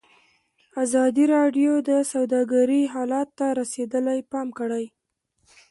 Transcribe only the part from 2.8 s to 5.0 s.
حالت ته رسېدلي پام کړی.